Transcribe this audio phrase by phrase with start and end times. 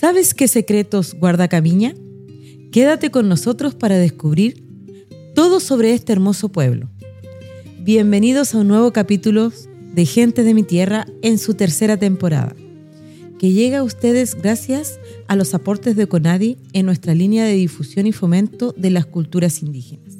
[0.00, 1.94] ¿Sabes qué secretos guarda Camiña?
[2.72, 4.64] Quédate con nosotros para descubrir
[5.34, 6.88] todo sobre este hermoso pueblo.
[7.80, 9.52] Bienvenidos a un nuevo capítulo
[9.92, 12.56] de Gente de mi Tierra en su tercera temporada,
[13.38, 18.06] que llega a ustedes gracias a los aportes de Conadi en nuestra línea de difusión
[18.06, 20.16] y fomento de las culturas indígenas.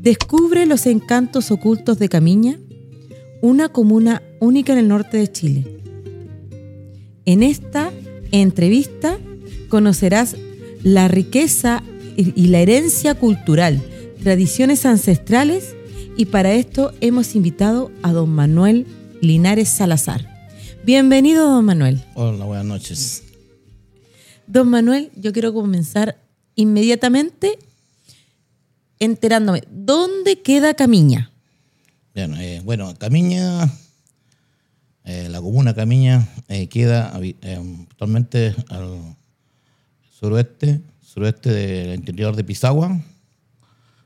[0.00, 2.58] Descubre los encantos ocultos de Camiña,
[3.42, 5.66] una comuna única en el norte de Chile.
[7.26, 7.92] En esta
[8.32, 9.18] entrevista
[9.68, 10.36] conocerás
[10.82, 11.82] la riqueza
[12.16, 13.80] y la herencia cultural,
[14.22, 15.74] tradiciones ancestrales
[16.16, 18.86] y para esto hemos invitado a don Manuel
[19.20, 20.28] Linares Salazar.
[20.84, 22.04] Bienvenido, don Manuel.
[22.14, 23.22] Hola, buenas noches.
[24.46, 26.18] Don Manuel, yo quiero comenzar
[26.56, 27.58] inmediatamente
[28.98, 31.32] enterándome, ¿dónde queda Camiña?
[32.14, 33.72] Bien, eh, bueno, Camiña,
[35.04, 39.16] eh, la comuna Camiña eh, queda actualmente al
[40.10, 43.00] suroeste, suroeste del interior de Pisagua,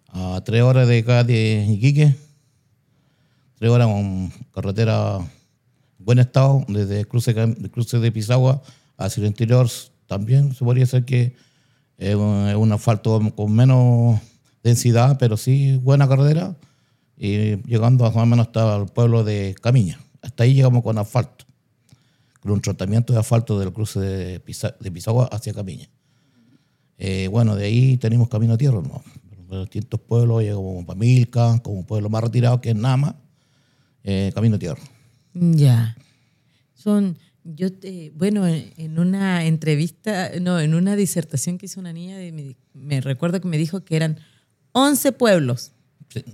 [0.09, 2.17] a tres horas de acá de Iquique,
[3.59, 7.35] tres horas con carretera en buen estado, desde el cruce,
[7.71, 8.63] cruce de Pisagua
[8.97, 9.69] hacia el interior,
[10.07, 11.35] también se podría decir que
[11.99, 14.21] es un asfalto con menos
[14.63, 16.57] densidad, pero sí buena carretera,
[17.19, 19.99] y llegando más o menos hasta el pueblo de Camiña.
[20.27, 21.45] Hasta ahí llegamos con asfalto,
[22.41, 25.89] con un tratamiento de asfalto del cruce de, Pisagua hacia Camiña.
[26.99, 29.05] Eh, bueno, de ahí tenemos camino a tierra, ¿no?
[29.49, 33.15] Los distintos pueblos, como Pamilca, como un pueblo más retirado que es Nama,
[34.03, 34.83] eh, camino a tierra.
[35.33, 35.97] Ya.
[36.75, 42.17] Son, yo, te, bueno, en una entrevista, no, en una disertación que hizo una niña,
[42.33, 44.19] me, me recuerdo que me dijo que eran
[44.73, 45.71] 11 pueblos.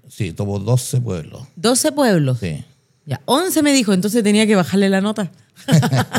[0.09, 1.43] Sí, tuvo 12 pueblos.
[1.57, 2.39] 12 pueblos.
[2.39, 2.65] Sí.
[3.05, 5.31] Ya, 11 me dijo, entonces tenía que bajarle la nota.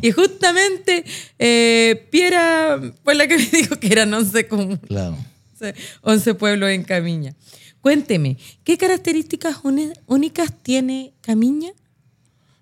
[0.00, 1.04] Y justamente
[1.38, 5.16] eh, Piera fue la que me dijo que eran 11 como Claro.
[6.02, 7.34] 11 pueblos en Camiña.
[7.80, 9.58] Cuénteme, ¿qué características
[10.06, 11.70] únicas tiene Camiña?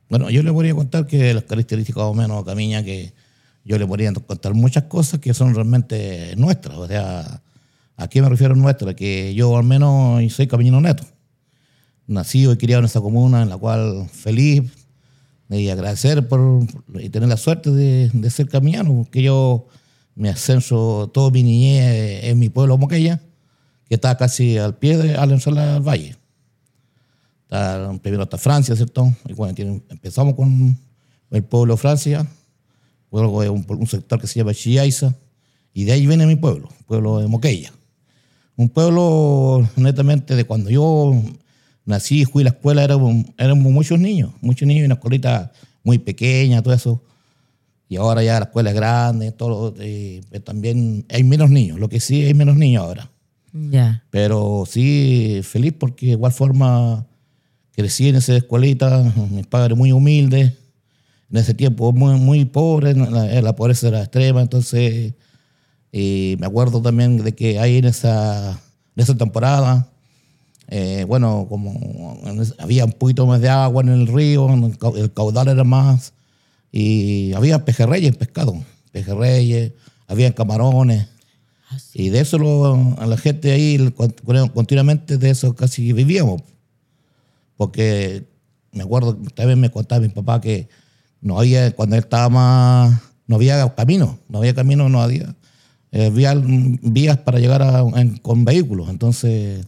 [0.08, 3.12] Bueno, yo le podría contar que las características o menos de Camiña, que
[3.64, 6.76] yo le podría contar muchas cosas que son realmente nuestras.
[6.76, 7.42] O sea,
[7.96, 8.94] ¿a qué me refiero nuestras?
[8.94, 11.04] Que yo al menos soy camiñino neto.
[12.06, 14.62] Nacido y criado en esta comuna en la cual feliz
[15.50, 19.66] y agradecer por, y tener la suerte de, ser camiñano, porque yo
[20.14, 23.20] me ascenso todo mi niñez en mi pueblo Moquella,
[23.88, 25.30] que está casi al pie de al
[25.82, 26.16] valle.
[27.42, 29.14] Está, primero hasta Francia, ¿cierto?
[29.28, 29.54] Y bueno,
[29.88, 30.78] empezamos con
[31.30, 32.26] el pueblo Francia,
[33.12, 35.14] luego un, un sector que se llama Chiaiza,
[35.72, 37.72] y de ahí viene mi pueblo, pueblo de Moquella.
[38.56, 41.12] Un pueblo netamente de cuando yo
[41.84, 45.52] nací, fui a la escuela, éramos, éramos muchos niños, muchos niños, una escuelita
[45.82, 47.02] muy pequeña, todo eso.
[47.88, 52.00] Y ahora ya la escuela es grande, todo, eh, también hay menos niños, lo que
[52.00, 53.10] sí hay menos niños ahora.
[53.52, 54.02] Ya.
[54.10, 57.06] Pero sí, feliz porque de igual forma
[57.72, 60.52] crecí en esa escuelita, mis padres muy humildes,
[61.30, 65.14] en ese tiempo muy, muy pobres, la, la pobreza era extrema, entonces
[65.96, 69.86] y me acuerdo también de que ahí en esa, en esa temporada,
[70.68, 72.18] eh, bueno, como
[72.58, 74.48] había un poquito más de agua en el río,
[74.96, 76.12] el caudal era más,
[76.72, 78.54] y había pejerreyes, pescado,
[78.90, 79.72] pejerreyes,
[80.06, 81.06] había camarones.
[81.70, 83.92] Ah, y de eso lo, a la gente ahí
[84.52, 86.42] continuamente de eso casi vivíamos.
[87.56, 88.24] Porque
[88.72, 90.68] me acuerdo, también me contaba mi papá que
[91.20, 95.34] no había, cuando él estaba más, no había camino, no había camino, no había
[95.92, 97.62] eh, vías, para llegar
[98.22, 98.88] con vehículos.
[98.88, 99.64] Entonces,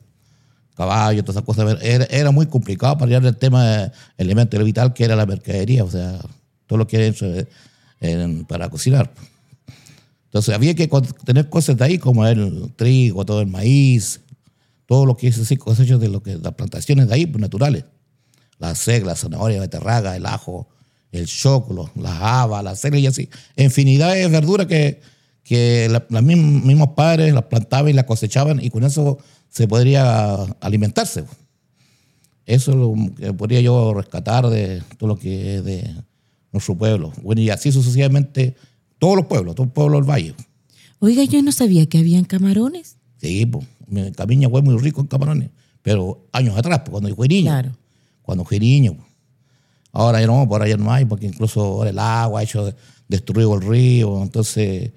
[0.76, 1.82] caballos, todas esas cosas.
[1.82, 5.82] Era, era, muy complicado para llegar al tema del elemento vital que era la mercadería,
[5.82, 6.20] o sea,
[6.66, 7.14] todo lo que
[8.00, 9.10] era para cocinar.
[10.26, 10.88] Entonces había que
[11.24, 14.20] tener cosas de ahí como el trigo, todo el maíz,
[14.84, 17.84] todo lo que es así, cosechas de lo que las plantaciones de ahí, pues naturales.
[18.58, 20.68] La segla, la zanahoria, la beterraga, el ajo,
[21.10, 23.28] el choclo, las habas, la cera y así.
[23.56, 25.00] Infinidad de verduras que,
[25.42, 29.18] que los mismos padres las plantaban y las cosechaban y con eso
[29.56, 31.24] se podría alimentarse.
[32.44, 35.94] Eso es lo que podría yo rescatar de todo lo que es de
[36.52, 37.10] nuestro pueblo.
[37.22, 38.54] Bueno, y así sucesivamente
[38.98, 40.34] todos los pueblos, todo el pueblo del valle.
[40.98, 42.98] Oiga, yo no sabía que habían camarones.
[43.16, 43.66] Sí, pues,
[44.14, 45.48] Camiña fue muy rico en camarones,
[45.80, 47.50] pero años atrás, pues, cuando yo fui niño.
[47.50, 47.72] Claro.
[48.20, 48.98] Cuando fui niño.
[49.90, 52.74] Ahora ya no, por allá no hay, porque incluso ahora el agua ha hecho
[53.08, 54.92] destruido el río, entonces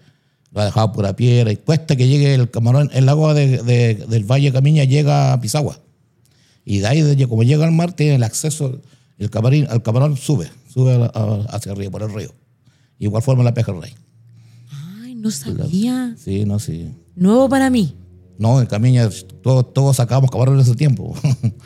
[0.51, 4.23] lo ha dejado por la piedra y cuesta que llegue el camarón, el agua del
[4.25, 5.79] Valle Camiña llega a Pisagua.
[6.65, 8.79] Y de ahí, como llega al mar, tiene el acceso,
[9.17, 11.09] el camarín, el camarón sube, sube
[11.49, 12.33] hacia arriba por el río.
[12.99, 13.93] Igual forma la pejerrey.
[15.01, 16.15] Ay, no sabía.
[16.17, 16.91] Sí, no, sí.
[17.15, 17.95] Nuevo para mí.
[18.37, 19.09] No, en Camiña
[19.41, 21.13] todos todo sacábamos camarones en ese tiempo.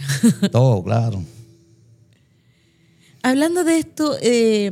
[0.52, 1.24] todo, claro.
[3.22, 4.72] Hablando de esto, eh,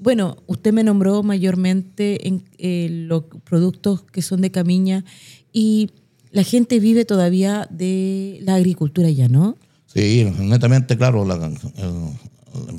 [0.00, 5.04] bueno, usted me nombró mayormente en eh, los productos que son de Camiña
[5.52, 5.90] y
[6.32, 9.56] la gente vive todavía de la agricultura ya, ¿no?
[9.86, 11.52] Sí, netamente, claro, la-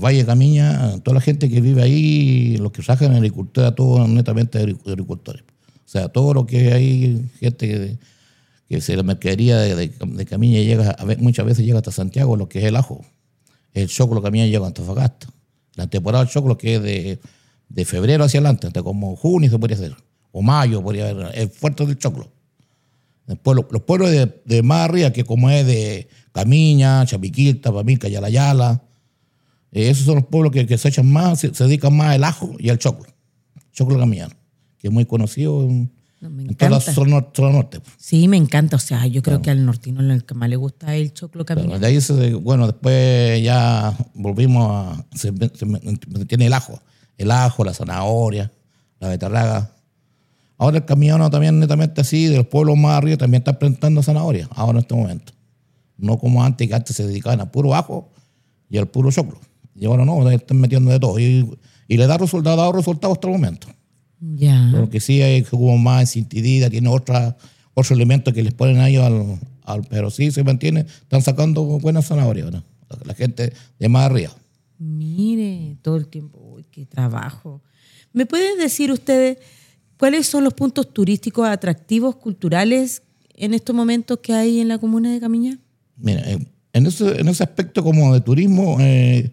[0.01, 4.77] Valle Camiña, toda la gente que vive ahí, los que sacan agricultura, todos netamente agri-
[4.85, 5.44] agricultores.
[5.85, 7.97] O sea, todo lo que hay, gente
[8.69, 12.47] que, se la mercadería de, de- Camiña llega, a muchas veces llega hasta Santiago, lo
[12.50, 13.06] que es el ajo.
[13.74, 15.27] El choclo Camiña llega a Antofagasta.
[15.75, 17.19] La temporada del choclo que es de,
[17.69, 19.95] de febrero hacia adelante, hasta como junio se podría hacer,
[20.31, 22.31] o mayo podría haber, es fuerte del choclo.
[23.27, 28.83] El los pueblos de, de más arriba, que como es de Camiña, Chapiquilta, Pamilca, Yalayala,
[29.71, 32.24] eh, esos son los pueblos que, que se echan más, se, se dedican más al
[32.24, 33.09] ajo y al choclo.
[33.71, 34.35] Choclo camiñano,
[34.77, 35.91] que es muy conocido en,
[36.21, 36.94] No, me en toda la encanta.
[36.94, 37.81] zona, nor- zona norte.
[37.97, 38.75] Sí, me encanta.
[38.75, 41.44] O sea, yo creo que al nortino el que más le gusta es el choclo
[41.45, 41.79] Pero Camiña.
[41.79, 45.06] de ahí, se- bueno, después ya volvimos a.
[45.15, 46.79] Se, se- tiene el ajo.
[47.18, 48.51] El ajo, la zanahoria,
[49.00, 49.71] la beterraga.
[50.57, 54.47] Ahora el camiano también, netamente así, de los pueblos más arriba, también está plantando zanahoria,
[54.51, 55.33] ahora en este momento.
[55.97, 58.12] No como antes, que antes se dedicaban a puro ajo
[58.69, 59.39] y al puro choclo.
[59.75, 61.17] Y ahora no, están metiendo de todo.
[61.19, 61.50] Y,
[61.88, 63.67] y le da resultados, ha dado resultados hasta el momento.
[64.21, 64.69] Ya.
[64.77, 67.35] Porque sí hay como más cintidida, tiene otra,
[67.73, 72.06] otros elementos que les ponen ahí al, al- Pero sí se mantiene, están sacando buenas
[72.07, 72.63] zanahorias ahora.
[72.89, 74.31] La, la gente de más arriba.
[74.77, 77.62] Mire, todo el tiempo, uy, qué trabajo.
[78.13, 79.38] ¿Me pueden decir ustedes
[79.97, 83.03] cuáles son los puntos turísticos atractivos, culturales,
[83.35, 85.57] en estos momentos que hay en la comuna de Camiña?
[85.97, 86.24] Mira,
[86.74, 89.31] en ese, en ese aspecto como de turismo, eh,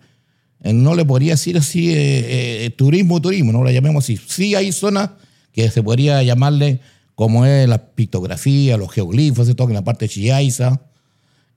[0.63, 4.19] no le podría decir así eh, eh, turismo, turismo, no lo llamemos así.
[4.27, 5.11] Sí hay zonas
[5.53, 6.81] que se podría llamarle
[7.15, 10.81] como es la pictografía, los geoglifos, todo, en la parte de Chiaiza,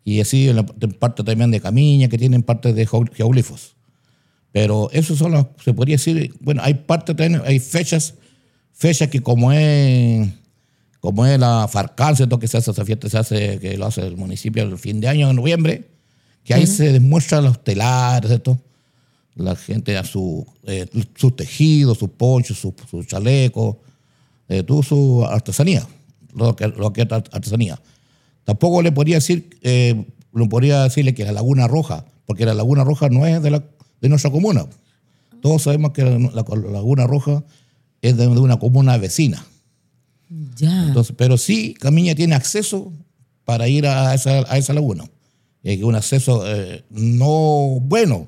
[0.04, 3.76] y así en la parte también de Camiña, que tienen parte de geo- geoglifos.
[4.52, 8.16] Pero eso son los, se podría decir, bueno, hay parte también, hay fechas,
[8.74, 10.28] fechas que como es,
[11.00, 11.70] como es la
[12.16, 12.40] ¿cierto?
[12.40, 15.08] que se hace esa fiesta, se hace, que lo hace el municipio el fin de
[15.08, 15.90] año, en noviembre,
[16.44, 18.60] que ahí se demuestran los telares, ¿cierto?
[19.36, 20.86] La gente a su, eh,
[21.16, 23.78] sus tejidos, sus ponchos, sus sus chalecos,
[24.50, 25.88] eh, su artesanía,
[26.36, 27.82] lo que, lo que es art- artesanía.
[28.44, 32.84] Tampoco le podría decir, eh, no podría decirle que la Laguna Roja, porque la Laguna
[32.84, 33.64] Roja no es de, la,
[34.02, 34.66] de nuestra comuna.
[35.42, 37.44] Todos sabemos que la, la Laguna Roja
[38.02, 39.46] es de, de una comuna vecina.
[40.58, 40.88] Ya.
[40.88, 42.92] Entonces, pero sí, Camiña tiene acceso
[43.46, 45.06] para ir a esa, a esa laguna.
[45.64, 48.28] Es un acceso eh, no bueno,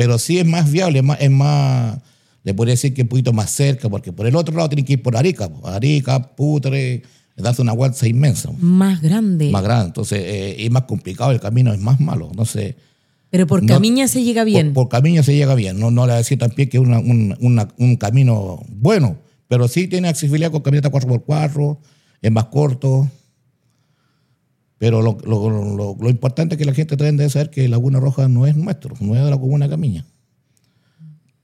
[0.00, 1.98] pero sí es más viable, es más, es más,
[2.42, 4.94] le podría decir que un poquito más cerca, porque por el otro lado tienen que
[4.94, 5.50] ir por Arica.
[5.62, 7.02] Arica, Putre,
[7.36, 9.50] darse una vuelta inmensa, Más grande.
[9.50, 9.88] más grande.
[9.88, 12.28] Entonces, eh, es más complicado, el camino es más malo.
[12.30, 12.76] Entonces,
[13.28, 14.72] Pero por No- Camiña se llega bien.
[14.72, 15.78] por, por se llega bien.
[15.78, 19.18] No, no le voy a decir también que es una- un, una- un camino bueno,
[19.48, 21.76] pero sí tiene accesibilidad con camioneta 4x4,
[22.22, 23.06] es más corto.
[24.80, 28.28] Pero lo, lo- lo- lo importante que la gente también debe saber que Laguna Roja
[28.28, 30.06] no es nuestro, no es de la comuna de Camiña.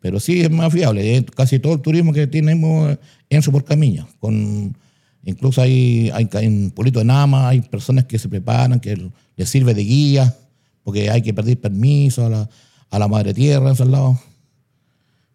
[0.01, 1.17] Pero sí es más fiable.
[1.17, 2.97] eh, Casi todo el turismo que tenemos
[3.29, 4.07] entra por Camiña.
[4.21, 4.75] Con,
[5.23, 9.75] incluso hay, hay en Pueblito de Nama, hay personas que se preparan, que les sirve
[9.75, 10.35] de guía,
[10.83, 12.49] porque hay que pedir permiso a la,
[12.91, 14.17] a la madre tierra, a esos lados.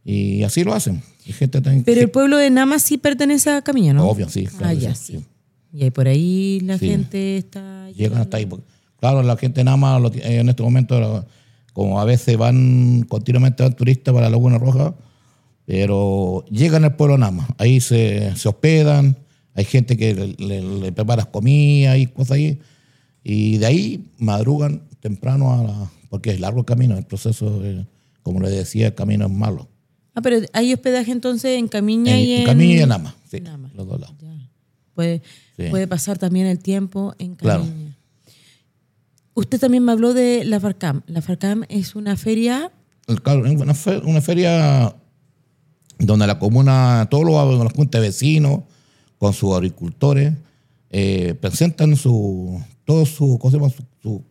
[0.04, 1.04] Y así lo hacen.
[1.24, 4.08] Gente Pero el pueblo de Nama sí pertenece a Camiña, ¿no?
[4.08, 4.48] Obvio, sí.
[4.48, 5.26] Ah, claro que ya, sí, sí.
[5.74, 6.88] Y ahí por ahí la Sí.
[6.90, 7.90] gente está...
[7.92, 8.48] Llegan hasta ahí.
[9.00, 11.26] claro, la gente nada más en este momento,
[11.74, 14.94] como a veces van continuamente van turistas para Laguna Roja,
[15.66, 17.50] pero llegan al pueblo nada más.
[17.58, 19.18] Ahí se, se hospedan,
[19.54, 22.60] hay gente que le, le- le prepara comida y cosas ahí.
[23.24, 27.86] Y de ahí madrugan temprano a la, porque es largo el camino, el proceso, eh,
[28.24, 29.68] como le decía, el camino es malo.
[30.14, 32.46] Ah, pero hay hospedaje entonces en Camiña En, y en en...
[32.46, 33.72] Camino y en Nama, sí, Nama.
[33.76, 34.16] los dos lados.
[34.22, 34.31] Ya.
[35.02, 35.22] Puede,
[35.58, 35.70] Sí.
[35.72, 37.64] puede pasar también el tiempo en Claro.
[37.64, 37.98] Camiña.
[39.34, 41.02] Usted también me habló de la FARCAM.
[41.08, 42.72] La FARCAM es una feria...
[43.08, 43.74] El- claro, es una,
[44.06, 44.96] una feria
[46.00, 48.62] donde la comuna, todos los, los juntas vecinos,
[49.18, 50.34] con sus agricultores,
[50.90, 53.70] eh, presentan su, todo su, ¿cómo se llama?
[53.70, 54.24] su, su,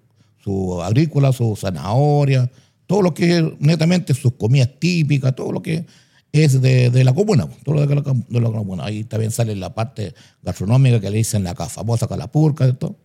[0.43, 2.50] su agrícola, su zanahoria,
[2.87, 5.87] todo lo que es netamente sus comidas típicas, todo lo que
[6.32, 8.84] es de, de la comuna, todo lo de la, de la comuna.
[8.84, 12.96] Ahí también sale la parte gastronómica que le dicen la famosa calapurca, y todo.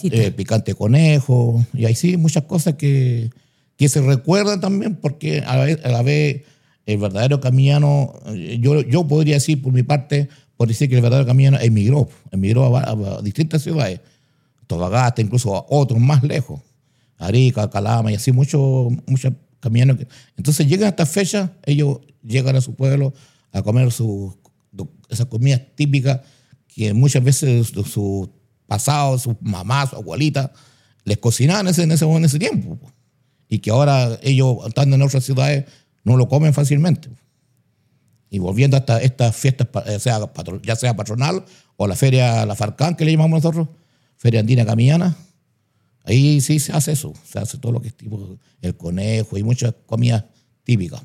[0.00, 3.30] Sí, eh, picante conejo, y ahí sí, muchas cosas que,
[3.76, 6.42] que se recuerdan también porque a la vez, a la vez
[6.84, 10.28] el verdadero camillano, eh, yo, yo podría decir por mi parte,
[10.58, 14.00] por decir que el verdadero camillano emigró, emigró a, va- a distintas ciudades,
[14.66, 16.60] Tobagasta, incluso a otros más lejos,
[17.16, 18.92] Arica, Calama y así muchos
[19.60, 20.00] camioneros.
[20.02, 23.12] que- Entonces llegan a estas fechas, ellos llegan a su pueblo
[23.52, 24.34] a comer sus
[25.08, 26.20] esas comidas típicas
[26.66, 28.30] que muchas veces su, su
[29.18, 30.52] sus mamás, su abuelita,
[31.04, 32.76] les cocinaban en ese, en ese, en ese tiempo.
[32.76, 32.92] po.
[33.48, 35.64] Y que ahora ellos, estando en otras ciudades,
[36.04, 37.08] no lo comen fácilmente.
[38.30, 39.98] Y volviendo hasta estas fiestas, eh,
[40.62, 41.44] ya sea patronal
[41.76, 43.68] o la feria La Farcán, que le llamamos nosotros,
[44.16, 45.16] Feria Andina Camillana,
[46.04, 47.14] ahí sí se hace eso.
[47.24, 50.24] Se hace todo lo que es tipo el conejo y muchas comidas
[50.64, 51.02] típicas.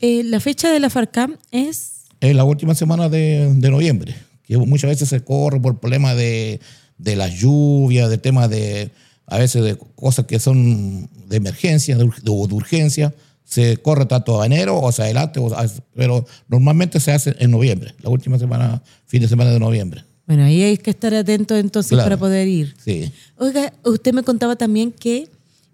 [0.00, 1.92] Eh, la fecha de la FARCAM es...
[2.20, 4.14] Es la última semana de, de noviembre,
[4.44, 6.60] que muchas veces se corre por problemas de,
[6.98, 8.90] de las lluvias, de temas de,
[9.26, 13.14] a veces de cosas que son de emergencia o de urgencia.
[13.44, 17.50] Se corre tanto a enero o hacia adelante, o a- pero normalmente se hace en
[17.50, 20.04] noviembre, la última semana, fin de semana de noviembre.
[20.26, 22.04] Bueno, ahí hay que estar atentos entonces Claro.
[22.04, 22.74] para poder ir.
[22.84, 23.10] Sí.
[23.38, 25.28] Oiga, usted me contaba también que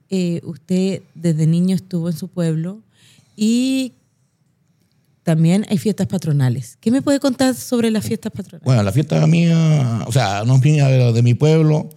[0.08, 2.78] eh, usted desde niño estuvo en su pueblo
[3.36, 3.92] y
[5.26, 6.78] también hay fiestas patronales.
[6.80, 8.64] ¿Qué me puede contar sobre las fiestas patronales?
[8.64, 11.90] Bueno, la fiesta mía, o sea, no es mía, de mi pueblo.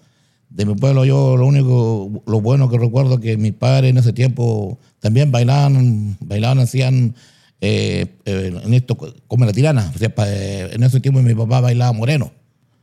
[0.50, 3.98] De mi pueblo, yo lo único, lo bueno que recuerdo es que mis padres en
[4.00, 7.14] ese tiempo también bailaban, bailaban, hacían
[7.62, 9.92] eh, eh, en esto como la tirana.
[9.94, 12.32] O sea, pa- eh, en ese tiempo mi papá bailaba moreno.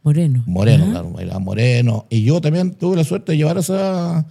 [0.04, 0.44] Moreno.
[0.46, 0.92] Moreno, Ajá.
[0.92, 2.06] claro, bailaba moreno.
[2.08, 4.24] Y yo también tuve la suerte de llevar esa.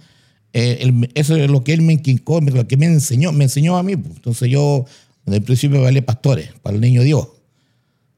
[0.54, 3.76] eh, el- eso es lo que él me inquincó, lo que me enseñó, me enseñó
[3.76, 3.96] a mí.
[3.96, 4.16] pues.
[4.16, 4.86] Entonces yo,
[5.26, 7.28] desde el principio, bailé pastores para el niño Dios.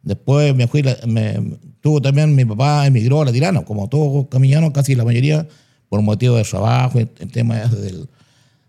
[0.02, 4.70] Después me fui, me, tuvo también, mi papá emigró a la Tirana, como todos camillanos,
[4.72, 5.46] casi la mayoría,
[5.88, 8.08] por motivo de trabajo, el, el tema del-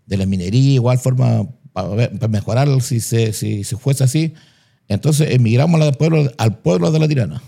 [0.06, 4.34] de la minería, igual forma, para, mejorar si se, si, se fuese así.
[4.88, 7.42] Entonces emigramos al pueblo, al pueblo de la Tirana.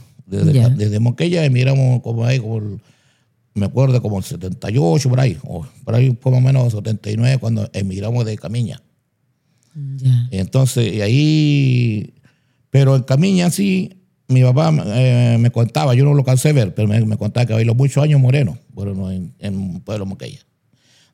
[0.70, 2.80] Desde, Monquella emigramos como ahí, como el-
[3.54, 7.38] me acuerdo como el 78 por ahí, o por ahí fue más o menos 79
[7.38, 8.80] cuando emigramos de Camiña.
[10.30, 12.14] Entonces, y ahí,
[12.70, 16.74] pero en Camiña sí, mi papá eh, me contaba, yo no lo alcancé a ver,
[16.74, 20.40] pero me, contaba que bailó muchos años moreno, bueno, en, en Pueblo Moquella.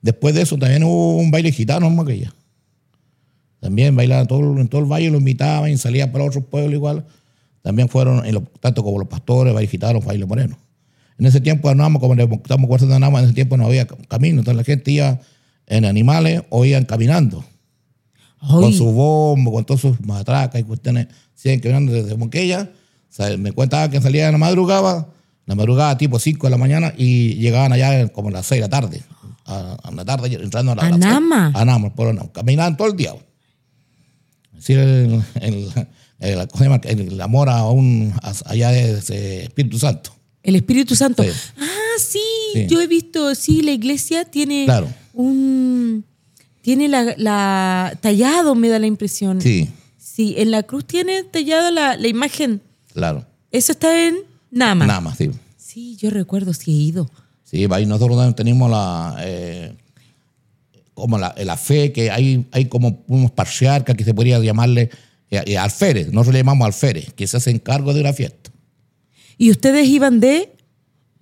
[0.02, 2.32] Después de eso también hubo un baile gitano en Moquella.
[3.60, 7.04] También bailaban todo, en todo el valle, lo invitaban y salía para otros pueblos igual.
[7.62, 8.22] También fueron,
[8.60, 10.56] tanto como los pastores, baile gitanos, baile moreno.
[11.18, 14.62] En ese tiempo andábamos, como estamos conversando en ese tiempo no había camino, entonces la
[14.62, 15.18] gente iba
[15.66, 17.44] en animales o iban caminando
[18.40, 22.12] con su bombo, con todas sus matracas y cuestiones, siguen caminando desde.
[22.14, 22.68] O
[23.11, 25.09] sea, me cuenta que salían a la madrugada,
[25.47, 28.62] la madrugada tipo 5 de la mañana y llegaban allá como a las 6 de
[28.62, 29.02] la tarde.
[29.47, 31.04] A, a la tarde entrando a la ¿A las seis.
[31.12, 31.52] Nama?
[31.54, 32.30] A Nama, por Nama.
[32.33, 33.14] Caminaban todo el día.
[34.59, 35.71] Sí, el, el,
[36.21, 36.49] el-.
[36.85, 38.12] El- amor a un,
[38.45, 40.11] allá de ese Espíritu Santo.
[40.42, 41.23] el Espíritu Santo.
[41.23, 41.30] Sí.
[41.59, 41.64] Ah,
[41.99, 42.18] sí,
[42.54, 42.66] Sí.
[42.68, 44.88] yo he visto, sí, la iglesia tiene Claro.
[45.14, 46.04] un...
[46.68, 49.40] Tiene la, la- tallado, me da la impresión.
[49.40, 52.60] Sí, Sí, en la cruz tiene tallada la, la imagen.
[52.92, 53.25] claro.
[53.50, 54.16] Eso está en
[54.50, 54.84] Nama.
[54.87, 55.30] Nama, sí.
[55.56, 57.10] Sí, yo recuerdo, sí he ido.
[57.44, 59.72] Sí, ahí nosotros tenemos la, eh,
[60.92, 64.90] como la, la fe, que hay, hay como unos patriarcas que se podría llamarle
[65.30, 68.50] eh, eh, alférez, nosotros le llamamos alférez, que se hacen cargo de la fiesta.
[69.38, 70.52] ¿Y ustedes iban de...?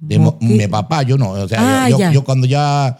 [0.00, 2.98] De mo- mi papá, yo no, o sea, Ah, yo, yo cuando ya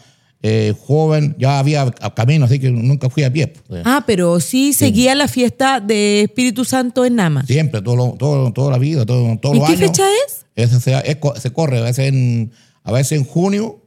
[0.49, 3.49] eh, joven, ya había camino, así que nunca fui a pie.
[3.49, 3.83] pues.
[3.85, 7.45] Ah, pero sí seguía la fiesta de Espíritu Santo en Nama.
[7.47, 9.91] Siempre, todo, lo- todo, toda la vida, todo, todos ¿Y los qué años.
[9.91, 10.47] fecha es?
[10.55, 12.53] Ese se, es se corre, a veces, en,
[12.85, 13.83] a veces en junio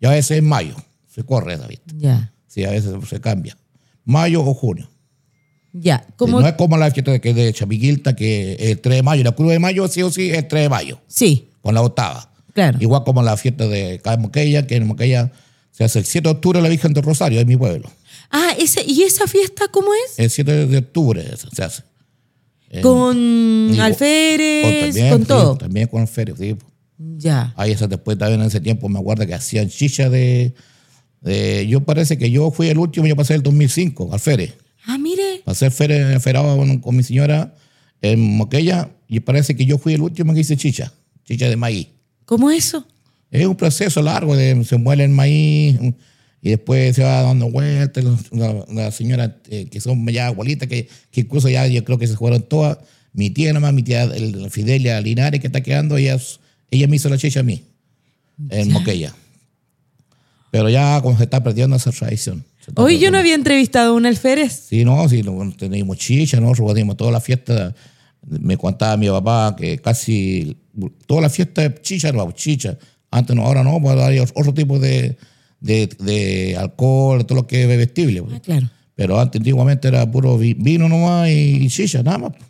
[0.00, 0.74] y a veces en mayo.
[1.08, 1.92] Se corre esa fiesta.
[1.96, 3.56] Ya, Sí, a veces se cambia.
[4.04, 4.88] Mayo o junio.
[5.72, 6.06] ya.
[6.16, 9.24] Como, No es como la fiesta de, de Chapiquilta, que es el 3 de mayo.
[9.24, 11.80] La cruz de mayo sí o sí es el 3 de mayo, sí, con la
[11.82, 12.30] octava.
[12.52, 12.78] claro.
[12.80, 15.32] Igual como la fiesta de Moquella, que en Moquella
[15.76, 17.90] se hace el 7 de octubre la Virgen del Rosario, es mi pueblo.
[18.30, 20.18] Ah, ese, ¿y esa fiesta cómo es?
[20.18, 21.82] El 7 de octubre se hace.
[22.82, 25.56] Con y- alférez, también, con sí, todo.
[25.56, 26.56] También con ferio, sí.
[26.98, 27.52] Ya.
[27.56, 30.54] Ahí esa después también en ese tiempo me acuerdo que hacían chicha de,
[31.20, 34.54] de- Yo parece que yo fui el último, yo pasé el 2005 al feria.
[34.86, 35.42] Ah, mire.
[35.44, 37.54] Pasé feria ferado con, con mi señora
[38.02, 40.92] en Moquella y parece que yo fui el último que hice chicha,
[41.24, 41.88] chicha de maíz.
[42.26, 42.86] ¿Cómo eso?
[43.34, 45.76] Es un proceso largo, de, se muele el maíz
[46.40, 48.04] y después se va dando vueltas.
[48.30, 52.06] La, la señora eh, que son ya abuelitas, que, que incluso ya yo creo que
[52.06, 52.78] se fueron todas.
[53.12, 56.16] Mi tía nomás, mi tía el, Fidelia Linares que está quedando, ella,
[56.70, 57.64] ella me hizo la chicha a mí,
[58.50, 59.12] en Moquella.
[60.52, 62.44] Pero ya como se está perdiendo esa tradición.
[62.76, 64.66] Hoy yo no había entrevistado a un alférez.
[64.68, 67.74] Sí, no, sí, no, teníamos chicha, nosotros teníamos toda la fiesta.
[68.22, 70.56] Me contaba mi papá que casi
[71.08, 72.78] toda la fiesta de chicha, no, chicha.
[73.14, 75.16] Antes no, ahora no, pues hay otro tipo de,
[75.60, 78.22] de, de alcohol, todo lo que es bebestible.
[78.22, 78.34] pues.
[78.36, 78.70] Ah, claro.
[78.96, 82.32] Pero antes, antiguamente era puro vi- vino nomás y chicha, nada más.
[82.32, 82.44] pues.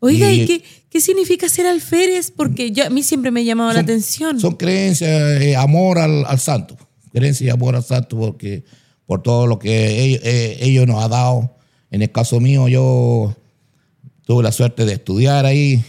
[0.00, 2.30] Oiga, ¿y, Y- qué, qué significa ser alférez?
[2.30, 4.38] Porque yo, a mí siempre me ha llamado la atención.
[4.40, 6.76] Son creencias, eh, amor al, al santo.
[7.12, 8.62] Creencia y amor al santo porque
[9.06, 11.56] por todo lo que ellos, eh, ellos nos ha dado.
[11.90, 13.34] En el caso mío, yo
[14.26, 15.82] tuve la suerte de estudiar ahí.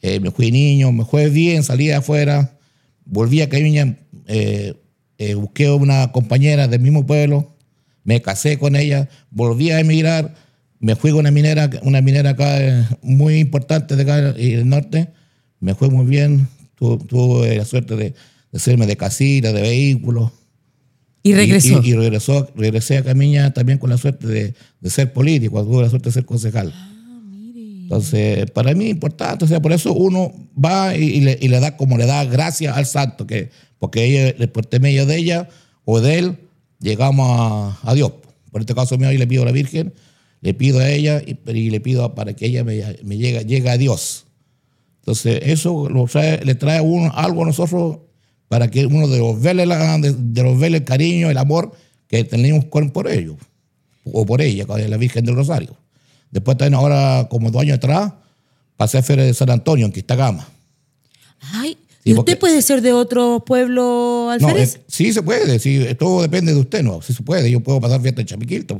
[0.00, 2.58] Eh, me fui niño, me fue bien, salí de afuera.
[3.12, 4.72] Volví a Cañuña, eh,
[5.18, 7.54] eh, busqué una compañera del mismo pueblo,
[8.04, 10.34] me casé con ella, volví a emigrar,
[10.80, 14.66] me fui con una minera, una minera acá eh, muy importante de acá y del
[14.68, 15.08] norte,
[15.60, 18.04] me fue muy bien, tu- tuve la suerte de,
[18.50, 20.32] de hacerme de casita, de vehículos.
[21.22, 21.80] y regresó.
[21.84, 25.82] Y, y regresó, regresé a Camiña también con la suerte de, de ser político, tuve
[25.82, 26.72] la suerte de ser concejal.
[27.92, 31.98] Entonces, para mí es importante, o sea, por eso uno va y, le, da como
[31.98, 35.50] le da gracias al santo, que, porque ella, por medio de ella
[35.84, 36.38] o de él,
[36.80, 38.12] llegamos a, Dios.
[38.50, 39.92] Por este caso mío, yo le pido a la Virgen,
[40.40, 41.34] le pido a ella y,
[41.68, 44.24] le pido para que ella me, me llegue, a Dios.
[45.00, 47.98] Entonces, eso lo trae- le trae uno algo a nosotros
[48.48, 51.72] para que uno de los vele, la- de, de los vele el cariño, el amor
[52.08, 53.36] que tenemos por ellos,
[54.10, 55.76] o por ella, la Virgen del Rosario.
[56.32, 58.12] Después también ahora, como dos años atrás,
[58.76, 60.48] pasé a Feria de San Antonio, en Quistagama.
[61.52, 64.74] Ay, Sí, ¿y usted puede ser de otro pueblo No, alférez?
[64.74, 67.00] eh, sí se puede, sí, todo depende de usted, ¿no?
[67.00, 67.48] Sí se puede.
[67.48, 68.76] Yo puedo pasar fiesta en Chapiquilto,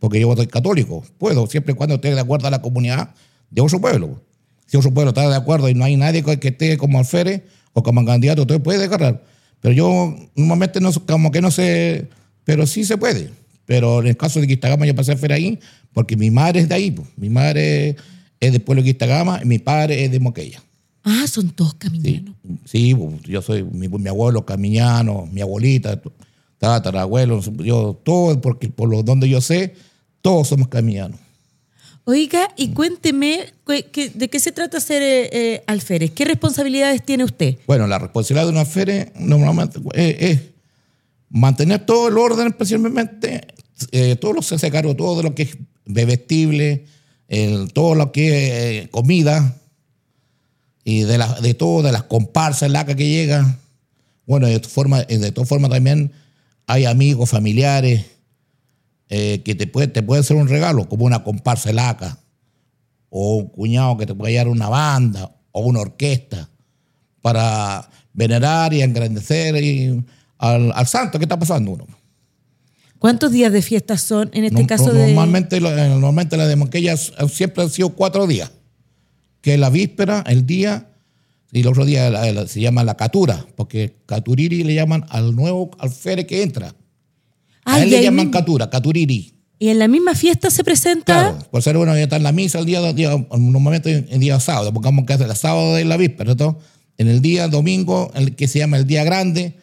[0.00, 1.04] porque yo soy católico.
[1.16, 3.10] Puedo, siempre y cuando esté de acuerdo a la comunidad
[3.50, 4.20] de otro pueblo.
[4.66, 7.84] Si otro pueblo está de acuerdo y no hay nadie que esté como alférez o
[7.84, 9.22] como candidato, usted puede agarrar.
[9.60, 12.08] Pero yo normalmente no, como que no sé,
[12.42, 13.30] pero sí se puede.
[13.64, 15.60] Pero en el caso de Quistagama yo pasé a feria ahí
[15.96, 16.90] porque mi madre es de ahí.
[16.90, 17.08] pues.
[17.16, 17.96] Mi madre
[18.38, 20.62] es del pueblo de Quistagama y mi padre es de Moquella.
[21.02, 22.34] Ah, son todos camiñanos.
[22.66, 25.98] sí, pues, yo soy mi, mi abuelo camiñano, mi abuelita,
[26.58, 29.74] tatarabuelo, yo todo, porque por lo donde yo sé,
[30.20, 31.18] todos somos camiñanos.
[32.04, 36.10] Oiga, y cuénteme cu- que- de qué se trata ser eh, eh, alférez.
[36.10, 37.56] ¿Qué responsabilidades tiene usted?
[37.66, 40.40] Bueno, la responsabilidad de una feria normalmente eh, es
[41.30, 43.46] mantener todo el orden, especialmente
[43.92, 45.56] eh, todo lo que se cargo, todo lo que es
[45.86, 46.84] bebestible,
[47.28, 49.56] el- todo lo que es eh, comida
[50.84, 53.58] y de, la- de todo, de las comparsas, la que llega.
[54.26, 56.12] Bueno, de todas formas de todas formas también
[56.66, 58.04] hay amigos, familiares
[59.08, 62.18] eh, que te pueden te puede hacer un regalo, como una comparsa laca,
[63.08, 66.48] o un cuñado que te puede llevar una banda o una orquesta
[67.22, 70.04] para venerar y engrandecer y-
[70.38, 71.86] al, al santo que está pasando uno.
[72.98, 75.06] ¿Cuántos días de fiesta son en este No- caso no- de...?
[75.08, 78.50] normalmente, eh, normalmente la de Monquilla s- siempre han sido cuatro días,
[79.40, 80.88] que es la víspera, el día,
[81.52, 85.34] y el otro día la- la- se llama la catura, porque caturiri le llaman al
[85.36, 86.74] nuevo alférez que entra.
[87.64, 89.32] Ah, A él y le llaman catura, caturiri.
[89.58, 91.30] Y en la misma fiesta se presenta...
[91.30, 94.38] Claro, por ser uno ya está en la misa el día, día normalmente en día
[94.38, 96.58] sábado, pongamos que es el sábado de la víspera, ¿no?
[96.98, 99.56] En el día domingo, el que se llama el día grande,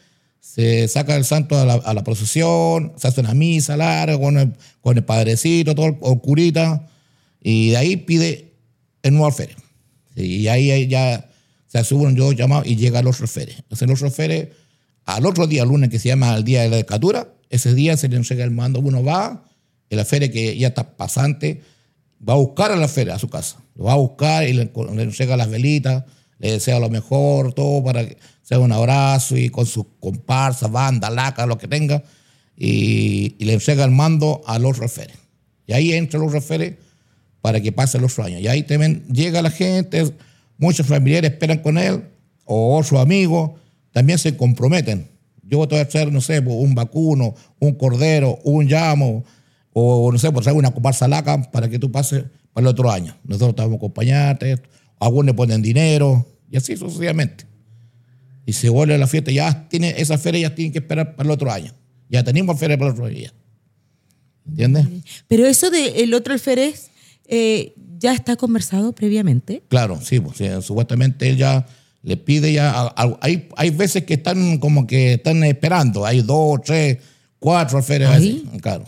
[0.43, 4.37] se saca el santo a la, a la procesión, se hace una misa larga con
[4.37, 6.85] el, con el padrecito, todo el, curita,
[7.41, 8.51] y de ahí pide
[9.03, 9.55] el nuevo alférez.
[10.17, 11.29] Y ahí ya
[11.67, 13.59] se sube un yo llamado y llega los alférez.
[13.59, 14.49] Entonces los alférez,
[15.05, 18.09] al otro día, lunes, que se llama el día de la decatura, ese día se
[18.09, 19.45] le entrega el mando, uno va,
[19.89, 21.61] el alférez que ya está pasante,
[22.27, 23.63] va a buscar a la feria a su casa.
[23.75, 26.03] Lo va a buscar y le, le entrega las velitas,
[26.39, 31.09] le desea lo mejor, todo para que sea un abrazo y con sus comparsas, banda,
[31.09, 32.03] laca, lo que tenga,
[32.57, 35.17] y, le entrega el mando a los referes.
[35.65, 36.75] Y ahí entra los referes
[37.41, 38.41] para que pase los años.
[38.41, 40.13] Y ahí también llega la gente,
[40.57, 42.03] muchos familiares esperan con él,
[42.45, 43.51] o otros amigos,
[43.91, 45.07] también se comprometen.
[45.43, 49.23] Yo voy a hacer, no sé, un vacuno, un cordero, un llamo,
[49.73, 53.15] o no sé, pues una comparsa laca para que tú pases para el otro año.
[53.23, 54.57] Nosotros te vamos a acompañarte,
[55.03, 57.45] algunos le ponen dinero, y así sucesivamente.
[58.45, 61.31] Y se vuelve la fiesta, ya tiene, esa feria ya tiene que esperar para el
[61.31, 61.73] otro año.
[62.09, 63.33] Ya tenemos feria para el otro día.
[64.47, 64.87] ¿Entiendes?
[65.27, 66.89] Pero eso del otro alférez
[67.27, 69.63] eh, ya está conversado previamente.
[69.69, 71.65] Claro, sí, pues, sí, supuestamente él ya
[72.01, 72.71] le pide ya.
[72.71, 76.05] a- a- hay, hay veces que están como que están esperando.
[76.05, 76.97] Hay dos, tres,
[77.39, 78.09] cuatro alférez.
[78.61, 78.83] Claro.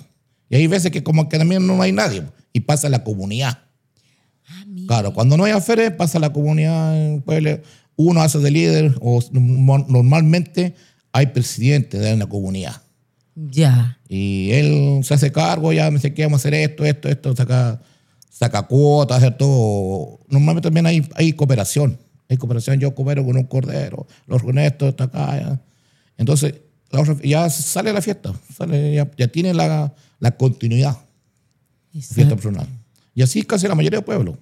[0.49, 2.23] Y hay veces que como que también no hay nadie.
[2.51, 3.59] Y pasa la comunidad.
[4.87, 7.19] Claro, cuando no hay alférez, pasa la comunidad.
[7.21, 7.59] pueblo.
[7.97, 10.75] Uno hace de líder o no- normalmente
[11.11, 12.81] hay presidente de una comunidad.
[13.35, 13.97] Ya.
[14.09, 17.35] Y él se hace cargo, ya me dice que vamos a hacer esto, esto, esto,
[17.35, 17.81] saca,
[18.29, 20.19] saca cuotas, hacer todo.
[20.29, 21.97] Normalmente también hay, hay cooperación.
[22.29, 25.39] Hay cooperación, yo coopero con un cordero, los honestos está acá.
[25.39, 25.61] ya.
[26.17, 26.55] Entonces,
[26.91, 30.97] la ya sale la fiesta, sale, ya, ya tiene la, la continuidad,
[31.91, 32.67] fiesta personal.
[33.15, 34.37] Y así casi la mayoría del pueblo.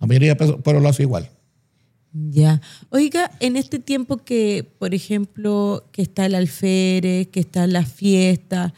[0.00, 1.28] La mayoría del pueblo lo hace igual.
[2.12, 2.60] Ya.
[2.88, 8.72] Oiga, en este tiempo que, por ejemplo, que está el alférez, que están las fiestas,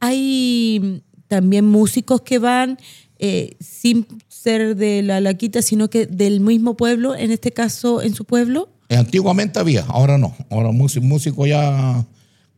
[0.00, 2.78] hay también músicos que van
[3.18, 8.14] eh, sin ser de la Laquita, sino que del mismo pueblo, en este caso en
[8.14, 8.70] su pueblo.
[8.88, 10.34] Antiguamente había, ahora no.
[10.50, 12.06] Ahora músico, músico ya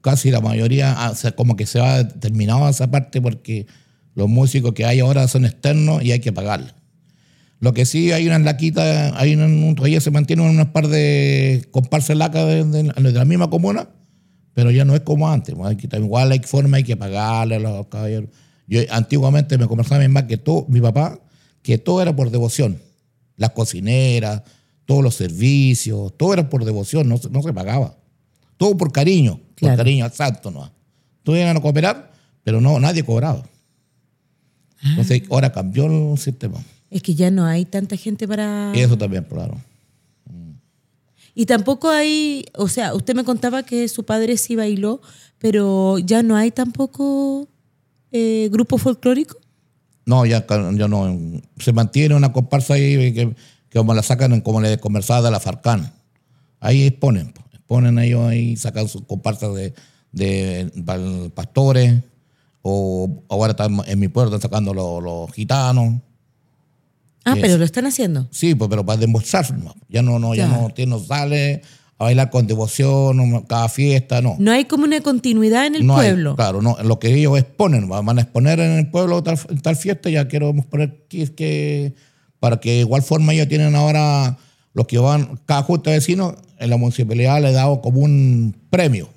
[0.00, 3.66] casi la mayoría, ah, como que se ha terminado esa parte porque
[4.14, 6.74] los músicos que hay ahora son externos y hay que pagarles.
[7.60, 12.16] Lo que sí hay una laquita, hay un, todavía se mantienen unas par de comparsas
[12.16, 13.88] lacas de, de- de la misma comuna,
[14.54, 15.54] pero ya no es como antes.
[15.62, 18.30] Hay que, igual hay forma, hay que pagarle a los caballeros.
[18.66, 21.18] Yo antiguamente me conversaba mi mamá que todo, mi papá,
[21.62, 22.78] que todo era por devoción.
[23.36, 24.42] Las cocineras,
[24.86, 27.96] todos los servicios, todo era por devoción, no, se- no se pagaba.
[28.56, 29.76] Todo por cariño, Claro.
[29.76, 30.70] por cariño al santo, ¿no?
[31.22, 32.10] Todos iban a cooperar,
[32.42, 33.42] pero no, nadie cobraba.
[34.82, 36.58] Entonces ahora cambió el sistema.
[36.90, 38.72] Es que ya no hay tanta gente para...
[38.74, 39.56] Eso también, claro.
[41.34, 45.00] Y tampoco hay, o sea, usted me contaba que su padre sí bailó,
[45.38, 47.48] pero ya no hay tampoco
[48.10, 49.36] eh, grupo folclórico.
[50.04, 51.40] No, ya, ya no.
[51.58, 53.34] Se mantiene una comparsa ahí que,
[53.68, 55.92] que como la sacan en- como le conversaba de la Farcán.
[56.58, 57.42] Ahí exponen, po.
[57.52, 59.72] exponen ellos ahí, sacan sus comparsas de,
[60.12, 62.02] de pastores,
[62.62, 66.00] o ahora están en mi pueblo están sacando los, los gitanos.
[67.24, 68.26] Ah, pero lo están haciendo.
[68.30, 69.74] Sí, pues, pero para demostrar, no.
[69.88, 70.62] ya no, no, ya Claro.
[70.62, 71.62] no, tiene- no sale
[71.98, 74.36] a bailar con devoción, cada fiesta, no.
[74.38, 76.34] No hay como una continuidad en el No hay, pueblo.
[76.34, 80.08] claro, no, lo que ellos exponen, van a exponer en el pueblo tal, tal fiesta,
[80.08, 81.94] ya queremos poner que, que
[82.40, 84.38] para que de igual forma ellos tienen ahora
[84.72, 89.10] los que van, cada junta de vecinos, en la municipalidad le dado como un premio,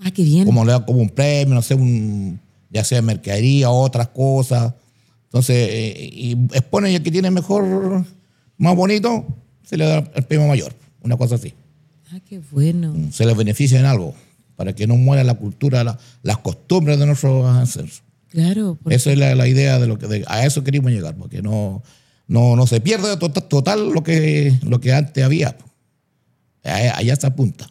[0.00, 0.44] Ah, qué bien.
[0.46, 2.40] como le da como un premio, no sé, un,
[2.74, 4.74] ya sea mercadería o otras cosas.
[5.26, 8.04] Entonces, eh, y exponen y el que tiene mejor,
[8.58, 9.24] más bonito,
[9.62, 11.54] se le da el premio mayor, una cosa así.
[12.12, 12.94] Ah, qué bueno.
[13.12, 14.14] Se les beneficia en algo,
[14.56, 18.02] para que no muera la cultura, la- las costumbres de nuestros ancestros.
[18.28, 18.76] Claro.
[18.82, 21.40] porque- Esa es la, la idea de lo que de- a eso queríamos llegar, porque
[21.42, 21.82] no,
[22.26, 25.56] no, no se pierde total, total lo que lo que antes había.
[26.64, 27.70] Allá, allá se apunta.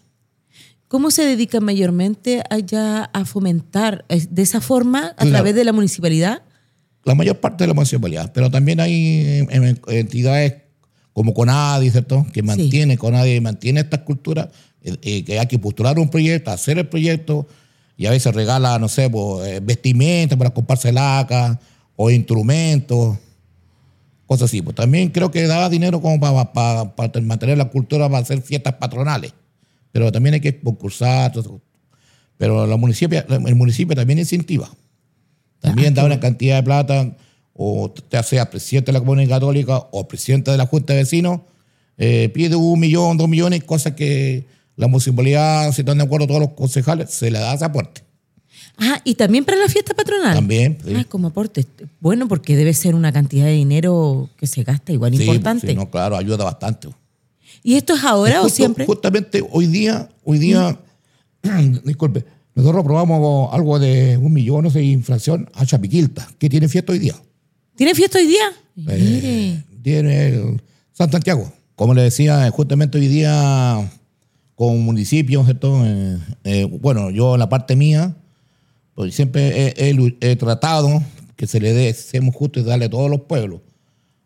[0.94, 5.32] ¿Cómo se dedica mayormente allá a fomentar de esa forma a Claro.
[5.32, 6.44] través de la municipalidad?
[7.04, 9.44] La mayor parte de la municipalidad, pero también hay
[9.88, 10.54] entidades
[11.12, 12.28] como CONADI, ¿cierto?
[12.32, 14.50] Que mantiene, CONADI mantiene estas culturas,
[14.84, 17.48] eh, eh, que hay que postular un proyecto, hacer el proyecto,
[17.98, 21.60] y a veces regala, no sé, pues, eh, vestimenta para comprarse laca,
[21.96, 23.18] o instrumentos,
[24.28, 24.62] cosas así.
[24.62, 28.44] Pues también creo que daba dinero como para, para, para mantener la cultura, para hacer
[28.44, 29.34] fiestas patronales.
[29.94, 31.32] Pero también hay que concursar.
[32.38, 34.70] Pero la municipio, el municipio también incentiva.
[35.62, 37.16] También da una cantidad de plata,
[37.54, 41.40] o te sea presidente de la comunidad católica o presidente de la Junta de Vecinos,
[41.98, 46.42] eh, pide un millón, dos millones, cosas que la municipalidad, si están de acuerdo todos
[46.42, 48.02] los concejales, se le da ese aporte.
[48.78, 50.34] Ah, y también para la fiesta patronal.
[50.34, 50.80] También.
[50.84, 50.94] sí.
[50.98, 51.66] Ah, como aporte.
[52.00, 55.68] Bueno, porque debe ser una cantidad de dinero que se gasta igual Sí, importante.
[55.68, 56.90] sí, no, claro, ayuda bastante.
[57.62, 58.86] ¿Y esto es ahora o siempre?
[58.86, 60.80] Justamente hoy día, hoy día,
[61.84, 66.92] disculpe, nosotros aprobamos algo de un millón, no sé, inflación a Chapiquilta, que tiene fiesta
[66.92, 67.16] hoy día.
[67.76, 68.52] ¿Tiene fiesta hoy día?
[68.88, 69.82] Eh, Mire.
[69.82, 70.62] tiene el
[70.92, 71.52] San Santiago.
[71.76, 73.92] Como le decía, justamente hoy día
[74.56, 75.84] con municipios, ¿cierto?
[75.84, 78.16] Eh, eh, bueno, yo en la parte mía,
[78.94, 81.02] pues siempre he, he tratado
[81.36, 83.62] que se le dé, seamos justos y darle a todos los pueblos,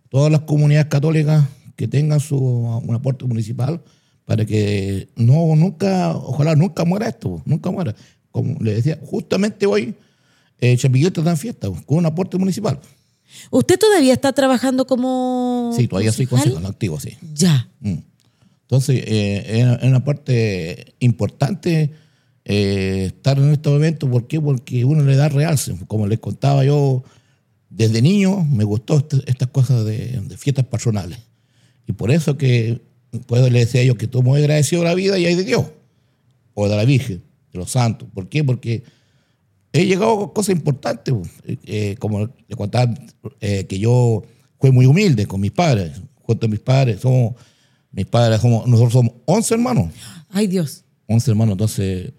[0.10, 1.46] todas las comunidades católicas
[1.78, 3.82] que tengan su, un aporte municipal
[4.26, 7.96] para que no, nunca, ojalá nunca muera esto, nunca muera.
[8.32, 9.96] Como le decía, justamente hoy
[10.60, 10.76] eh,
[11.22, 12.80] está en fiesta con un aporte municipal.
[13.52, 16.66] ¿Usted todavía está trabajando como Sí, todavía soy concejal?
[16.66, 17.12] activo, sí.
[17.34, 17.70] Ya.
[17.80, 18.00] Mm.
[18.64, 21.92] Entonces, eh, es es una parte importante
[22.44, 24.10] eh, estar en estos eventos.
[24.10, 24.42] ¿Por qué?
[24.42, 25.76] Porque uno le da realce.
[25.88, 27.04] Como les contaba yo,
[27.70, 31.20] desde niño me gustó este- estas cosas de, de fiestas personales.
[31.88, 32.82] Y por eso que,
[33.26, 35.66] pues le decía yo que estoy muy agradecido de la vida y hay de Dios,
[36.54, 37.24] o de la Virgen,
[37.54, 38.08] de los santos.
[38.14, 38.44] ¿Por qué?
[38.44, 38.84] Porque
[39.72, 41.14] he llegado a cosas importantes.
[41.46, 42.94] eh, eh, como le contaba,
[43.40, 44.24] eh, que yo
[44.60, 46.02] fui muy humilde con mis padres.
[46.22, 47.36] Junto a mis padres, somos,
[47.92, 49.94] mis padres somos, nosotros somos 11 hermanos.
[50.30, 50.84] Ay, Dios.
[51.08, 52.12] 11 hermanos, entonces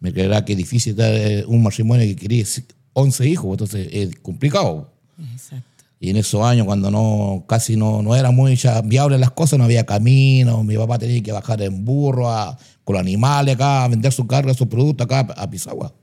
[0.00, 2.44] me creerá que es difícil dar eh, un matrimonio que quería
[2.92, 4.92] 11 hijos, entonces es complicado.
[5.32, 5.71] Exacto.
[6.04, 9.56] Y en esos años, cuando no casi no, no era muy ya viable las cosas,
[9.56, 13.84] no había camino, mi papá tenía que bajar en burro a- con los animales acá,
[13.84, 15.94] a vender su carga, sus productos acá a Pisagua.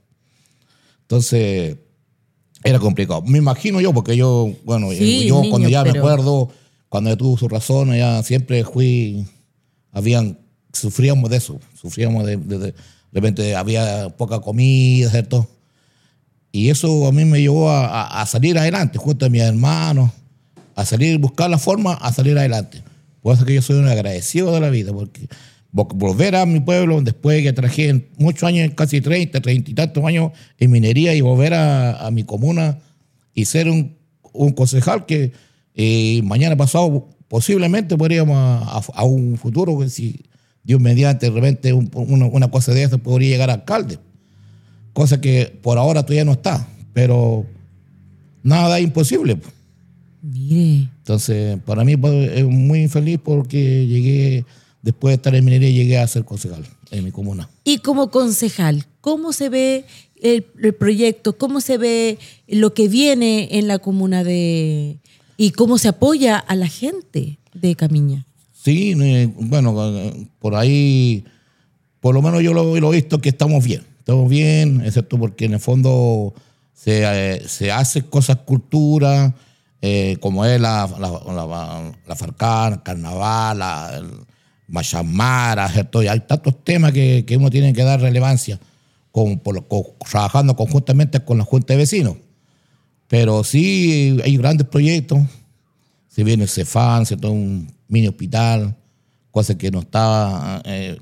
[1.02, 1.76] Entonces,
[2.64, 3.20] era complicado.
[3.22, 6.48] Me imagino yo, porque yo, bueno, Sí, yo niño, cuando ya me acuerdo,
[6.88, 9.26] cuando ya tuvo su razón, ya siempre fui,
[9.92, 10.38] habían,
[10.72, 12.74] sufríamos de eso, sufríamos de, de, de
[13.12, 15.46] repente había poca comida, ¿cierto?
[16.52, 20.10] Y eso a mí me llevó a, a- salir adelante, junto a mis hermanos,
[20.74, 22.82] a salir, buscar la forma a salir adelante.
[23.22, 25.28] Por eso que yo soy un agradecido de la vida, porque
[25.72, 30.04] vo- volver a mi pueblo, después que trabajé muchos años, casi 30, 30 y tantos
[30.04, 32.78] años en minería, y volver a, a mi comuna
[33.34, 33.96] y ser un,
[34.32, 35.32] un concejal que
[35.76, 40.24] eh, mañana pasado posiblemente podríamos a, a- un futuro, que si
[40.64, 43.98] Dios mediante de repente un- una, una cosa de eso podría llegar a alcalde
[45.00, 47.46] cosa que por ahora todavía no está, pero
[48.42, 49.38] nada es imposible.
[50.20, 54.44] Mire, Entonces, para mí pues, es muy feliz porque llegué,
[54.82, 57.48] después de estar en minería, llegué a ser concejal en mi comuna.
[57.64, 59.86] y como concejal, ¿cómo se ve
[60.20, 61.38] el, el proyecto?
[61.38, 64.98] ¿Cómo se ve lo que viene en la comuna de...
[65.38, 68.26] y cómo se apoya a la gente de Camiña?
[68.52, 71.24] Sí, eh, bueno, eh, por ahí,
[72.00, 73.89] por lo menos yo lo he visto que estamos bien.
[74.00, 76.34] Estamos bien, excepto porque en el fondo
[76.74, 79.34] se, eh, se hace cosas cultura,
[79.82, 81.10] eh, como es la, la,
[82.08, 84.10] la, el Carnaval, la, el
[84.68, 86.00] Machamara, ¿cierto?
[86.00, 88.58] Hay tantos temas que, que uno tiene que dar relevancia,
[89.12, 92.16] con, por- con- trabajando conjuntamente con la Junta de Vecinos.
[93.06, 95.20] Pero sí hay grandes proyectos,
[96.08, 98.76] se viene el Cefán, toma un mini hospital,
[99.30, 100.98] cosa que no estaba eh,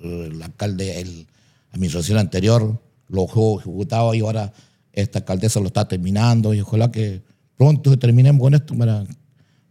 [0.00, 1.26] el alcalde, el,
[1.72, 4.52] administración anterior lo dejó ejecutado y ahora
[4.92, 7.22] esta alcaldesa lo está terminando y ojalá que
[7.56, 9.04] pronto terminemos con esto para,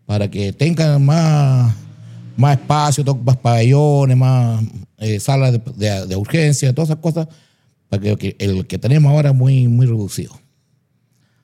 [0.05, 1.75] para que tengan más,
[2.37, 4.63] más espacio, más pabellones, más
[4.97, 7.27] eh, salas de, de- urgencia, todas esas cosas,
[7.89, 10.39] para que, el que tenemos ahora es muy, muy reducido.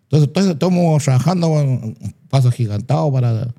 [0.09, 3.53] Entonces, estamos trabajando en un paso agigantado para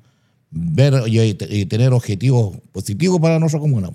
[0.49, 3.91] ver y, y tener objetivos positivos para nuestra comuna.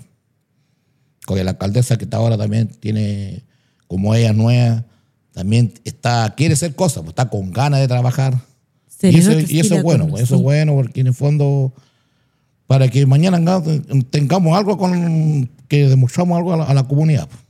[1.25, 3.43] Porque la alcaldesa que está ahora también tiene,
[3.87, 4.83] como ella nueva,
[5.33, 8.39] también está, quiere hacer cosas, pues, está con ganas de trabajar.
[9.01, 11.13] Y eso, y eso estilo es bueno, con- pues, eso es bueno porque en el
[11.13, 11.73] fondo,
[12.67, 13.61] para que mañana
[14.09, 17.27] tengamos algo con que demostramos algo a la, a la comunidad.
[17.27, 17.41] pues.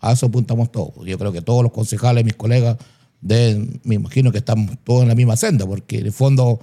[0.00, 0.94] A eso apuntamos todos.
[1.06, 2.76] Yo creo que todos los concejales, mis colegas,
[3.20, 6.58] de, me imagino que estamos todos en la misma senda, porque en el fondo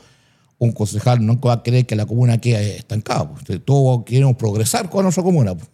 [0.58, 3.32] un concejal nunca va a querer que la comuna quede estancada.
[3.32, 3.63] pues.
[3.63, 5.69] Todos queremos progresar con nuestra comuna, pues.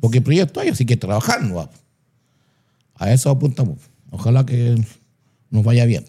[0.00, 1.70] Porque el proyecto hay, así que trabajar no va.
[2.96, 3.78] A eso apuntamos.
[4.10, 4.76] Ojalá que
[5.50, 6.04] nos vaya bien.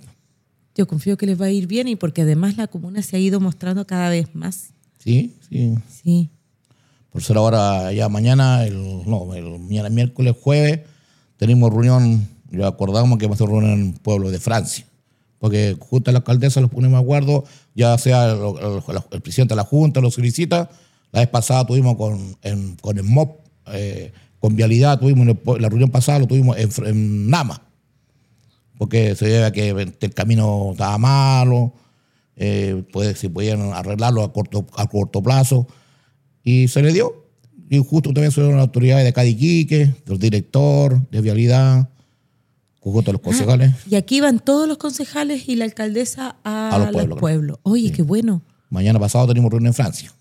[0.75, 3.19] Yo confío que les va a ir bien y porque además la comuna se ha
[3.19, 4.69] ido mostrando cada vez más.
[4.99, 5.75] Sí, sí.
[6.03, 6.29] Sí.
[7.11, 10.81] Por ser ahora ya mañana, el, no, el mañana miércoles, jueves,
[11.37, 14.85] tenemos reunión, ya acordamos que vamos a hacer reunión en el pueblo de Francia.
[15.39, 17.43] Porque justo la alcaldesa los ponemos de acuerdo,
[17.75, 20.69] ya sea el, el- el presidente de la Junta lo solicita.
[21.11, 25.89] La vez pasada tuvimos con, en- con el MOP, eh, con Vialidad, tuvimos la reunión
[25.89, 27.61] pasada lo tuvimos en, Nama.
[28.77, 31.73] Porque se debe a que el camino estaba malo,
[32.35, 35.67] eh, pues, si podían arreglarlo a corto, a corto plazo.
[36.43, 37.27] Y se le dio.
[37.69, 41.89] Y justo también son las autoridades de Cadiquique, del director, de Vialidad,
[42.79, 43.73] junto a los concejales.
[43.89, 47.59] Y aquí van todos los concejales y la alcaldesa a, A los los pueblos.
[47.63, 48.41] Oye, qué bueno.
[48.69, 50.11] Mañana pasado tenemos reunión en Francia.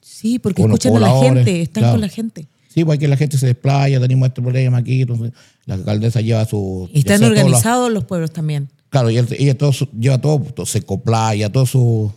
[0.00, 1.94] Sí, porque Con escuchan a la gente, están claro.
[1.94, 2.46] con la gente.
[2.74, 5.30] Sí, porque la gente se desplaya, tenemos este problema aquí, entonces
[5.64, 6.88] la alcaldesa lleva su...
[6.92, 8.68] Y están los- organizados los pueblos también.
[8.88, 12.12] claro, y ella todo su- lleva todo, todo se coplaya, todo su,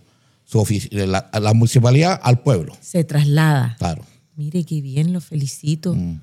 [0.45, 3.75] su la, la municipalidad al pueblo, Se traslada.
[3.77, 4.03] claro.
[4.35, 5.93] Mire qué bien, lo felicito.
[5.95, 6.21] Mm.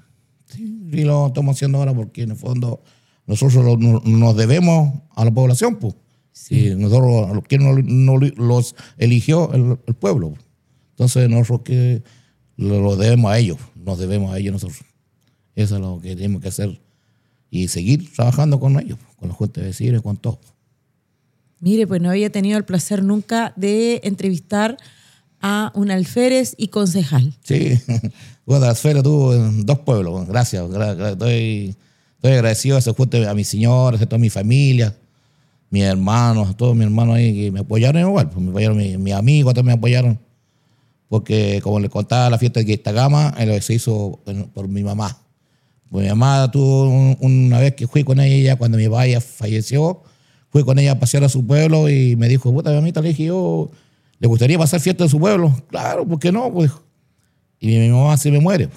[0.92, 2.82] Y lo estamos haciendo ahora porque en el fondo
[3.26, 5.94] nosotros lo- no- nos debemos a la población, pues.
[6.50, 7.62] Y nosotros, ¿quién
[8.36, 9.52] los eligió?
[9.52, 10.34] El, el pueblo.
[10.90, 12.02] Entonces nosotros que
[12.56, 14.80] lo debemos a ellos, nos debemos a ellos nosotros.
[15.54, 16.80] Eso es lo que tenemos que hacer
[17.50, 20.40] y seguir trabajando con ellos, con la Junta de Vecinos, con todo.
[21.60, 24.76] Mire, pues no había tenido el placer nunca de entrevistar
[25.40, 27.34] a un alférez y concejal.
[27.42, 27.78] Sí,
[28.46, 30.26] bueno, la esfera tuvo en dos pueblos.
[30.26, 31.74] Gracias, gra- gra- estoy,
[32.16, 34.94] estoy agradecido a ese junto a mis señores, a toda mi familia,
[35.70, 38.98] mis hermanos, a todos mis hermanos ahí que me apoyaron igual, pues me apoyaron mis,
[38.98, 40.18] mis amigos, también me apoyaron,
[41.14, 44.20] porque como les contaba, la fiesta de Quistagama eh, se hizo
[44.52, 45.16] por mi mamá.
[45.88, 50.02] Pues mi mamá tuvo un- una vez que fui con ella, cuando mi papá falleció,
[50.50, 53.26] fui con ella a pasear a su pueblo y me dijo, puta, mamita, le dije
[53.26, 53.70] yo,
[54.18, 55.54] ¿le gustaría pasar fiesta en su pueblo?
[55.68, 56.52] Claro, ¿por qué no?
[56.52, 56.72] Pues,
[57.60, 58.68] y mi mamá se me muere.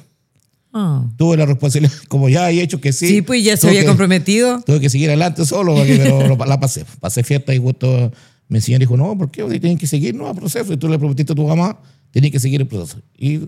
[0.73, 1.03] Ah.
[1.17, 3.07] Tuve la responsabilidad, como ya he hecho que sí.
[3.07, 4.61] Sí, pues ya se había que- comprometido.
[4.61, 6.85] Tuve que seguir adelante solo, porque- pero la pasé.
[6.99, 8.11] Pasé fiesta y justo
[8.47, 9.43] mi señora dijo, no, ¿por qué?
[9.43, 10.73] Ustedes Tienen que seguir no, el proceso.
[10.73, 11.79] Y tú le prometiste a tu mamá,
[12.11, 13.01] tienen que seguir el proceso.
[13.17, 13.41] Y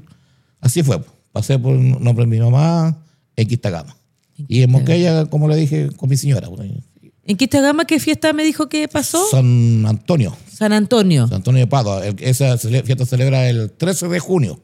[0.60, 1.02] así fue.
[1.32, 2.98] Pasé por el nombre de mi mamá
[3.36, 3.96] en Quistagama.
[4.48, 6.50] Y en Moquella, como le dije, con mi señora.
[6.50, 6.70] pues,
[7.26, 9.24] ¿En Quistagama qué fiesta me dijo que pasó?
[9.30, 11.28] San Antonio, San Antonio.
[11.28, 12.06] San Antonio de Padua.
[12.06, 14.60] Esa fiesta se celebra el 13 de junio.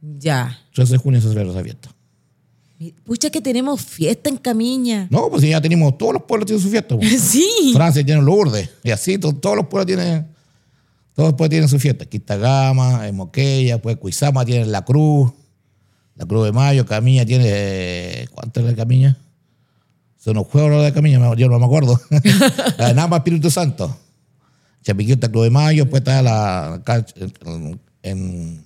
[0.00, 0.58] Ya.
[0.74, 1.93] 13 de junio se celebra esa fiesta.
[3.04, 5.06] Pucha que tenemos fiesta en Camiña.
[5.10, 6.96] No, pues ya tenemos, todos los pueblos tienen su fiesta.
[6.96, 7.20] pues.
[7.22, 7.72] Sí.
[7.74, 10.26] Francia tiene Lourdes, y así to- todos los pueblos tienen,
[11.14, 12.04] todos los pueblos tienen su fiesta.
[12.04, 15.32] Quistagama, en Moquella, pues Cuizama tiene la Cruz,
[16.16, 19.16] la Cruz de Mayo, Camiña tiene, eh, ¿cuánto es la Camiña?
[20.18, 22.00] Son los juegos de Camiña, yo no me acuerdo.
[22.78, 23.96] la de Nama Espíritu Santo.
[24.82, 26.82] Chapiquita, Cruz de Mayo, pues está la,
[28.02, 28.62] en,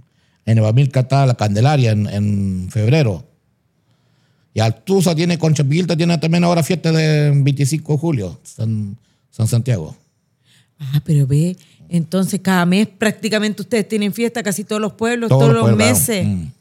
[0.47, 3.25] en Evamilca está la Candelaria en, en febrero.
[4.55, 8.97] Y Altuza tiene, con Chapiquilta tiene también ahora fiesta de 25 de julio, San,
[9.31, 9.95] San Santiago.
[10.81, 11.57] Ah, pero ve,
[11.89, 16.23] entonces cada mes prácticamente ustedes tienen fiesta, casi todos los pueblos, todos, los, pueblos, meses.
[16.23, 16.37] claro.
[16.37, 16.53] Mm.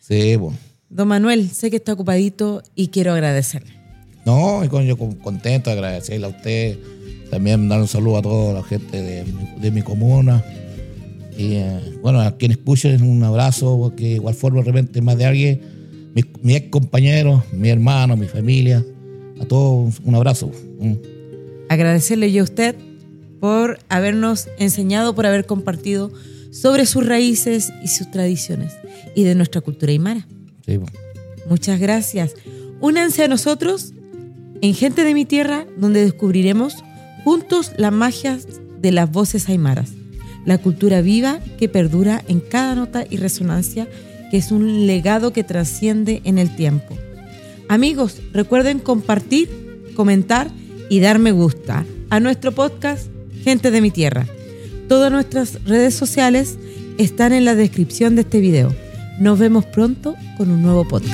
[0.00, 0.58] Sí, bueno.
[0.88, 3.72] Don Manuel, sé que está ocupadito y quiero agradecerle.
[4.26, 6.78] No, yo con- contento, agradecerle a usted,
[7.30, 10.44] también dar un saludo a toda la gente de, mi- de mi comuna.
[11.36, 15.16] Y eh, bueno, a quienes escuchen, un abrazo, porque de igual forma de repente más
[15.16, 15.60] de alguien,
[16.14, 18.84] mis ex compañeros, mi hermano, mi familia,
[19.40, 20.50] a todos un abrazo.
[20.80, 20.94] Mm.
[21.68, 22.76] Agradecerle yo a usted
[23.40, 26.12] por habernos enseñado, por haber compartido
[26.50, 28.72] sobre sus raíces y sus tradiciones
[29.14, 30.26] y de nuestra cultura aymara.
[30.66, 30.78] Sí.
[31.48, 32.34] Muchas gracias.
[32.80, 33.94] Únanse a nosotros
[34.60, 36.76] en Gente de mi Tierra, donde descubriremos
[37.24, 38.46] juntos las magias
[38.80, 39.92] de las voces aymaras,
[40.44, 43.88] la cultura viva que perdura en cada nota y resonancia,
[44.32, 46.96] que es un legado que trasciende en el tiempo.
[47.68, 49.50] Amigos, recuerden compartir,
[49.94, 50.50] comentar
[50.88, 53.08] y dar me gusta a nuestro podcast
[53.44, 54.26] Gente de mi Tierra.
[54.88, 56.56] Todas nuestras redes sociales
[56.96, 58.74] están en la descripción de este video.
[59.20, 61.12] Nos vemos pronto con un nuevo podcast.